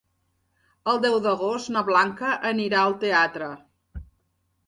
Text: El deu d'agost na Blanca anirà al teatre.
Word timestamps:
El 0.93 1.01
deu 1.03 1.17
d'agost 1.25 1.69
na 1.75 1.83
Blanca 1.91 2.31
anirà 2.53 2.79
al 2.85 2.97
teatre. 3.05 3.51